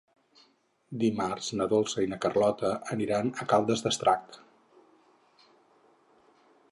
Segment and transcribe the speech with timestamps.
[1.03, 4.39] Dimarts na Dolça i na Carlota aniran a Caldes d'Estrac.